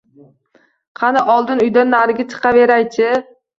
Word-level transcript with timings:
Qani, 1.01 1.21
oldin 1.35 1.63
uydan 1.67 1.95
nari 1.97 2.19
chiqaveray-chi 2.25 3.15